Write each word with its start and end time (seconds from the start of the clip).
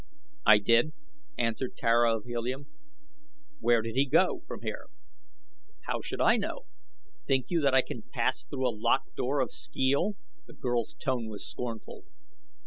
"I 0.47 0.57
did," 0.57 0.93
answered 1.37 1.77
Tara 1.77 2.17
of 2.17 2.23
Helium. 2.25 2.65
"Where 3.59 3.83
did 3.83 3.93
he 3.93 4.07
go 4.07 4.41
from 4.47 4.63
here?" 4.63 4.87
"How 5.81 6.01
should 6.01 6.19
I 6.19 6.37
know? 6.37 6.61
Think 7.27 7.51
you 7.51 7.61
that 7.61 7.75
I 7.75 7.83
can 7.83 8.01
pass 8.11 8.43
through 8.43 8.67
a 8.67 8.73
locked 8.75 9.15
door 9.15 9.41
of 9.41 9.51
skeel?" 9.51 10.15
the 10.47 10.53
girl's 10.55 10.95
tone 10.95 11.27
was 11.27 11.47
scornful. 11.47 12.03